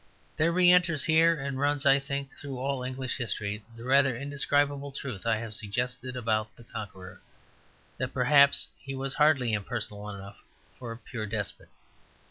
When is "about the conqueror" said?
6.17-7.21